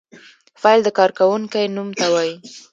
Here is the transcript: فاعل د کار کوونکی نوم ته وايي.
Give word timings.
فاعل 0.61 0.79
د 0.83 0.89
کار 0.97 1.11
کوونکی 1.19 1.65
نوم 1.75 1.89
ته 1.99 2.05
وايي. 2.13 2.35